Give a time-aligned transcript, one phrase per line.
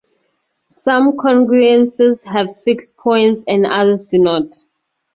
[0.71, 4.51] Some congruences have fixed points and others do not.